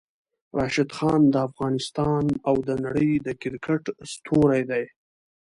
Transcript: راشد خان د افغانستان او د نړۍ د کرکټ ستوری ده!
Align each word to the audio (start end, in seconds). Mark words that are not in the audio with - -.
راشد 0.57 0.89
خان 0.97 1.21
د 1.33 1.35
افغانستان 1.47 2.23
او 2.47 2.55
د 2.67 2.69
نړۍ 2.85 3.11
د 3.25 3.27
کرکټ 3.41 3.83
ستوری 4.13 4.63
ده! 4.69 4.81